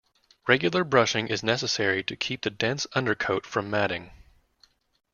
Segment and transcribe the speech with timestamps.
[0.47, 4.09] Regular brushing is necessary to keep the dense undercoat from matting.